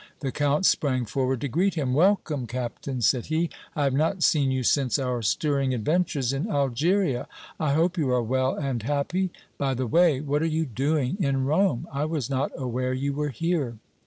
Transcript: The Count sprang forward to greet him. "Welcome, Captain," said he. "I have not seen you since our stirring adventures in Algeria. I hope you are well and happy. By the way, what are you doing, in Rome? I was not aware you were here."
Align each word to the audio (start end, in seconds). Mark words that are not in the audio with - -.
The 0.21 0.31
Count 0.31 0.65
sprang 0.65 1.05
forward 1.05 1.41
to 1.41 1.47
greet 1.47 1.75
him. 1.75 1.93
"Welcome, 1.93 2.47
Captain," 2.47 3.01
said 3.03 3.27
he. 3.27 3.51
"I 3.75 3.83
have 3.83 3.93
not 3.93 4.23
seen 4.23 4.49
you 4.49 4.63
since 4.63 4.97
our 4.97 5.21
stirring 5.21 5.75
adventures 5.75 6.33
in 6.33 6.49
Algeria. 6.49 7.27
I 7.59 7.73
hope 7.73 7.99
you 7.99 8.09
are 8.09 8.23
well 8.23 8.55
and 8.55 8.81
happy. 8.81 9.29
By 9.59 9.75
the 9.75 9.85
way, 9.85 10.19
what 10.19 10.41
are 10.41 10.45
you 10.45 10.65
doing, 10.65 11.17
in 11.19 11.45
Rome? 11.45 11.87
I 11.93 12.05
was 12.05 12.31
not 12.31 12.51
aware 12.57 12.93
you 12.95 13.13
were 13.13 13.29
here." 13.29 13.77